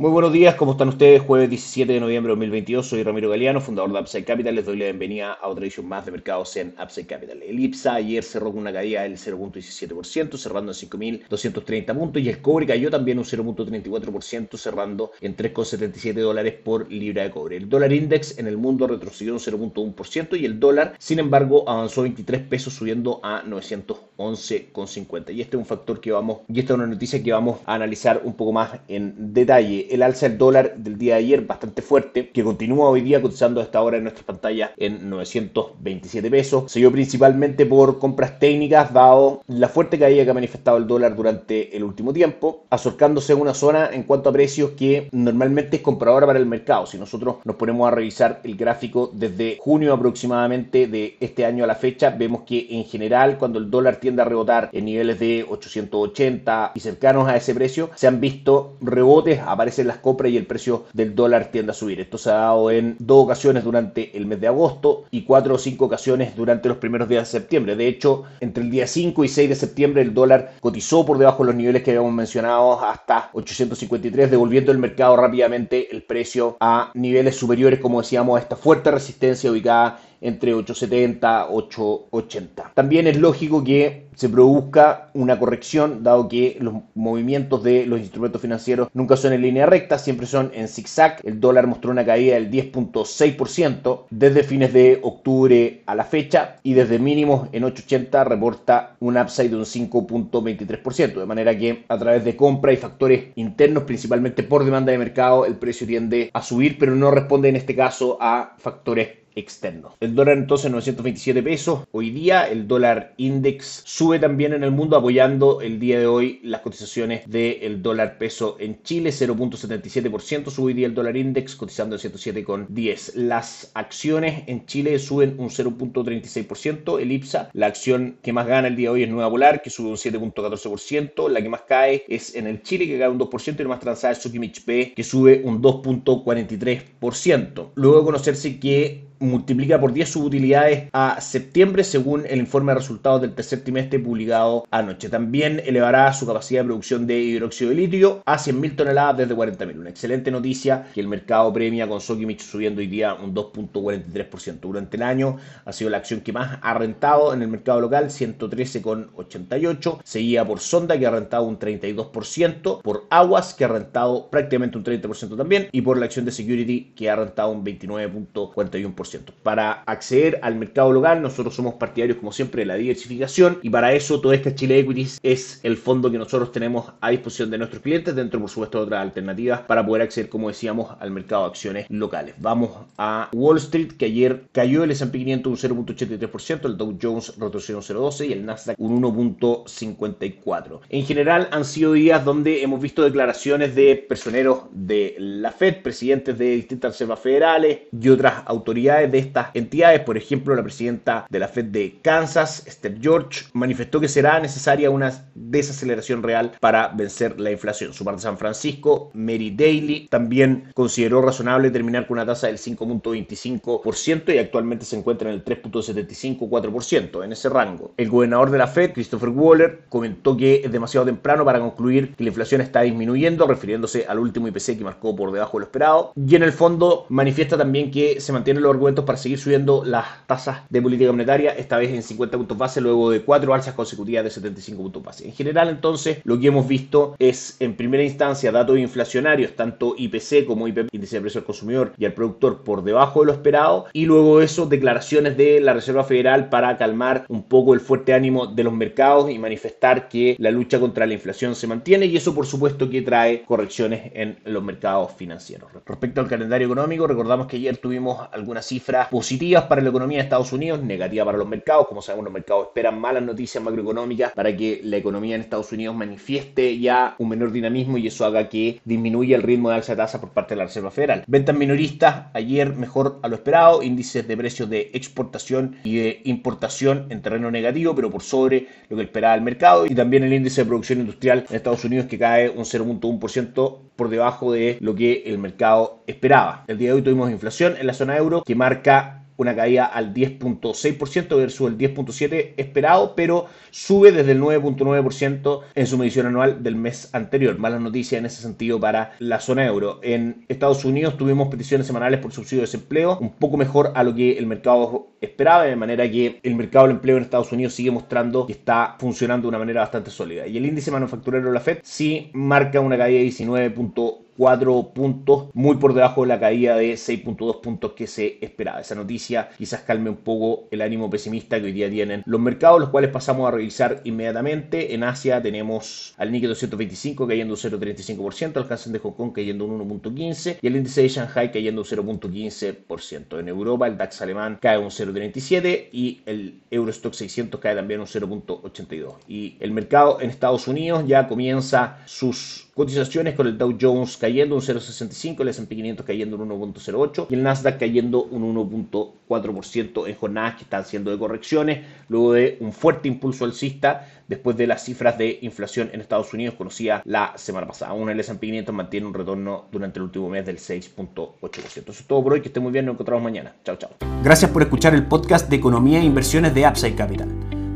[0.00, 1.20] Muy buenos días, ¿cómo están ustedes?
[1.20, 4.54] Jueves 17 de noviembre de 2022, soy Ramiro Galeano, fundador de Upside Capital.
[4.54, 7.42] Les doy la bienvenida a otra edición más de mercados en Upside Capital.
[7.42, 12.40] El IPSA ayer cerró con una caída del 0.17%, cerrando en 5.230 puntos, y el
[12.40, 17.58] cobre cayó también un 0.34%, cerrando en 3.77 dólares por libra de cobre.
[17.58, 22.00] El dólar index en el mundo retrocedió un 0.1% y el dólar, sin embargo, avanzó
[22.04, 25.34] 23 pesos, subiendo a 911,50.
[25.34, 27.74] Y este es un factor que vamos, y esta es una noticia que vamos a
[27.74, 31.82] analizar un poco más en detalle el alza del dólar del día de ayer bastante
[31.82, 36.70] fuerte, que continúa hoy día cotizando hasta ahora en nuestra pantalla en 927 pesos.
[36.70, 41.16] Se dio principalmente por compras técnicas, dado la fuerte caída que ha manifestado el dólar
[41.16, 45.82] durante el último tiempo, acercándose a una zona en cuanto a precios que normalmente es
[45.82, 46.86] compradora para el mercado.
[46.86, 51.66] Si nosotros nos ponemos a revisar el gráfico desde junio aproximadamente de este año a
[51.66, 55.46] la fecha, vemos que en general cuando el dólar tiende a rebotar en niveles de
[55.48, 60.46] 880 y cercanos a ese precio, se han visto rebotes, aparece las compras y el
[60.46, 62.00] precio del dólar tiende a subir.
[62.00, 65.58] Esto se ha dado en dos ocasiones durante el mes de agosto y cuatro o
[65.58, 67.76] cinco ocasiones durante los primeros días de septiembre.
[67.76, 71.42] De hecho, entre el día 5 y 6 de septiembre el dólar cotizó por debajo
[71.42, 76.90] de los niveles que habíamos mencionado hasta 853, devolviendo el mercado rápidamente el precio a
[76.94, 82.72] niveles superiores, como decíamos, a esta fuerte resistencia ubicada entre 870 880.
[82.74, 88.42] También es lógico que se produzca una corrección, dado que los movimientos de los instrumentos
[88.42, 91.20] financieros nunca son en línea recta, siempre son en zigzag.
[91.24, 96.74] El dólar mostró una caída del 10.6% desde fines de octubre a la fecha y
[96.74, 102.22] desde mínimos en 880 reporta un upside de un 5.23%, de manera que a través
[102.22, 106.76] de compra y factores internos, principalmente por demanda de mercado, el precio tiende a subir,
[106.78, 109.94] pero no responde en este caso a factores externo.
[110.00, 111.80] El dólar entonces 927 pesos.
[111.92, 116.40] Hoy día el dólar index sube también en el mundo apoyando el día de hoy
[116.42, 121.96] las cotizaciones del dólar peso en Chile 0.77% sube hoy día el dólar index cotizando
[121.96, 123.14] en 107,10.
[123.14, 127.00] Las acciones en Chile suben un 0.36%.
[127.00, 129.70] El IPSA, la acción que más gana el día de hoy es Nueva Polar que
[129.70, 131.28] sube un 7.14%.
[131.28, 133.80] La que más cae es en el Chile que cae un 2% y la más
[133.80, 137.70] transada es Sukimich P que sube un 2.43%.
[137.74, 142.78] Luego de conocerse que multiplica por 10 sus utilidades a septiembre según el informe de
[142.78, 145.08] resultados del tercer trimestre publicado anoche.
[145.08, 149.78] También elevará su capacidad de producción de hidróxido de litio a 100.000 toneladas desde 40.000.
[149.78, 154.60] Una excelente noticia que el mercado premia con Sokimich subiendo hoy día un 2.43%.
[154.60, 158.06] Durante el año ha sido la acción que más ha rentado en el mercado local,
[158.06, 159.98] 113,88.
[160.02, 164.84] Seguida por Sonda que ha rentado un 32%, por Aguas que ha rentado prácticamente un
[164.84, 169.09] 30% también y por la acción de Security que ha rentado un 29.41%.
[169.42, 173.92] Para acceder al mercado local, nosotros somos partidarios, como siempre, de la diversificación y para
[173.92, 177.82] eso toda esta Chile Equities es el fondo que nosotros tenemos a disposición de nuestros
[177.82, 181.48] clientes, dentro, por supuesto, de otras alternativas para poder acceder, como decíamos, al mercado de
[181.48, 182.34] acciones locales.
[182.38, 187.34] Vamos a Wall Street, que ayer cayó el S&P 500 un 0.83%, el Dow Jones
[187.38, 190.80] retrocedió un 0.12% y el Nasdaq un 1.54%.
[190.88, 196.38] En general, han sido días donde hemos visto declaraciones de personeros de la Fed, presidentes
[196.38, 200.00] de distintas reservas federales y otras autoridades de estas entidades.
[200.00, 204.90] Por ejemplo, la presidenta de la Fed de Kansas, Steph George, manifestó que será necesaria
[204.90, 207.92] una desaceleración real para vencer la inflación.
[207.92, 212.58] Su parte de San Francisco, Mary Daly, también consideró razonable terminar con una tasa del
[212.58, 217.94] 5.25% y actualmente se encuentra en el 3.75-4% en ese rango.
[217.96, 222.24] El gobernador de la Fed, Christopher Waller, comentó que es demasiado temprano para concluir que
[222.24, 226.12] la inflación está disminuyendo, refiriéndose al último IPC que marcó por debajo de lo esperado.
[226.16, 230.26] Y en el fondo manifiesta también que se mantiene los argumentos para seguir subiendo las
[230.26, 234.24] tasas de política monetaria, esta vez en 50 puntos base, luego de cuatro alzas consecutivas
[234.24, 235.26] de 75 puntos base.
[235.26, 240.46] En general, entonces, lo que hemos visto es, en primera instancia, datos inflacionarios, tanto IPC
[240.46, 243.86] como IPP, índice de precio al consumidor y al productor, por debajo de lo esperado,
[243.92, 248.46] y luego eso, declaraciones de la Reserva Federal para calmar un poco el fuerte ánimo
[248.46, 252.34] de los mercados y manifestar que la lucha contra la inflación se mantiene, y eso,
[252.34, 255.70] por supuesto, que trae correcciones en los mercados financieros.
[255.86, 260.18] Respecto al calendario económico, recordamos que ayer tuvimos algunas cifras cifras positivas para la economía
[260.18, 261.86] de Estados Unidos, negativas para los mercados.
[261.86, 265.94] Como sabemos, los mercados esperan malas noticias macroeconómicas para que la economía en Estados Unidos
[265.94, 269.98] manifieste ya un menor dinamismo y eso haga que disminuya el ritmo de alza de
[269.98, 271.24] tasa por parte de la Reserva Federal.
[271.26, 277.06] Ventas minoristas ayer mejor a lo esperado, índices de precios de exportación y de importación
[277.10, 280.62] en terreno negativo, pero por sobre lo que esperaba el mercado y también el índice
[280.62, 285.24] de producción industrial en Estados Unidos que cae un 0.1% por debajo de lo que
[285.26, 286.64] el mercado esperaba.
[286.68, 290.12] El día de hoy tuvimos inflación en la zona euro que marca una caída al
[290.12, 296.76] 10.6% versus el 10.7% esperado, pero sube desde el 9.9% en su medición anual del
[296.76, 297.58] mes anterior.
[297.58, 299.98] Malas noticias en ese sentido para la zona euro.
[300.02, 304.14] En Estados Unidos tuvimos peticiones semanales por subsidio de desempleo, un poco mejor a lo
[304.14, 307.90] que el mercado esperaba, de manera que el mercado del empleo en Estados Unidos sigue
[307.90, 310.46] mostrando que está funcionando de una manera bastante sólida.
[310.46, 314.29] Y el índice manufacturero de la FED sí marca una caída de 19.1%.
[314.40, 318.80] 4 puntos, muy por debajo de la caída de 6.2 puntos que se esperaba.
[318.80, 322.80] Esa noticia quizás calme un poco el ánimo pesimista que hoy día tienen los mercados,
[322.80, 324.94] los cuales pasamos a revisar inmediatamente.
[324.94, 329.66] En Asia tenemos al Nikkei 225 cayendo un 0.35%, al Hansen de Hong Kong cayendo
[329.66, 333.40] un 1.15% y el índice de Shanghai cayendo un 0.15%.
[333.40, 338.06] En Europa el DAX alemán cae un 0.37% y el Eurostock 600 cae también un
[338.06, 339.16] 0.82%.
[339.28, 344.54] Y el mercado en Estados Unidos ya comienza sus cotizaciones con el Dow Jones cayendo
[344.54, 350.14] un 0.65, el S&P 500 cayendo un 1.08 y el Nasdaq cayendo un 1.4% en
[350.14, 354.82] jornadas que están siendo de correcciones luego de un fuerte impulso alcista después de las
[354.82, 357.90] cifras de inflación en Estados Unidos conocida la semana pasada.
[357.90, 361.66] Aún el S&P 500 mantiene un retorno durante el último mes del 6.8%.
[361.66, 363.54] Eso es todo por hoy, que esté muy bien, nos encontramos mañana.
[363.62, 363.90] Chao, chao.
[364.24, 367.28] Gracias por escuchar el podcast de Economía e Inversiones de Upside Capital.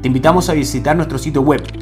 [0.00, 1.60] Te invitamos a visitar nuestro sitio web